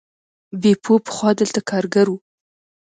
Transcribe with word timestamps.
بیپو 0.61 0.93
پخوا 1.05 1.29
دلته 1.39 1.59
کارګر 1.69 2.07
و. 2.11 2.15